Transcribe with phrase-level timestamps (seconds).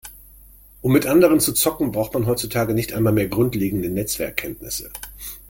[0.81, 4.89] Um mit anderen zu zocken, braucht man heutzutage nicht einmal mehr grundlegende Netzwerkkenntnisse.